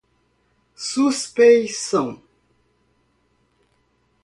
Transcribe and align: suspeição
suspeição 0.73 2.23